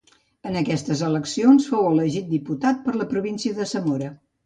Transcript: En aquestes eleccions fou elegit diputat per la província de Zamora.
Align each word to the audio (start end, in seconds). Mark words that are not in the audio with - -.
En 0.51 0.55
aquestes 0.61 1.03
eleccions 1.09 1.69
fou 1.75 1.91
elegit 1.91 2.35
diputat 2.35 2.83
per 2.89 2.99
la 3.01 3.11
província 3.17 3.63
de 3.63 3.73
Zamora. 3.77 4.15